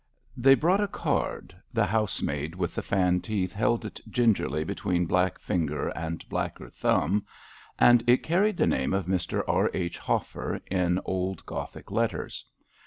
[0.35, 5.37] They brought a card— ^the housemaid with the fan teeth held it gingerly between black
[5.37, 7.23] finger and blacker thumb—
[7.79, 9.43] ^and it carried the name Mr.
[9.45, 9.77] E.
[9.77, 9.99] H.
[9.99, 12.43] Hoffer in old Gothic letters.